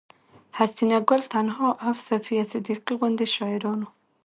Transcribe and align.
حسينه 0.57 0.97
ګل 1.09 1.21
تنها 1.33 1.69
او 1.85 1.93
صفيه 2.07 2.43
صديقي 2.53 2.93
غوندې 2.99 3.27
شاعرانو 3.35 3.87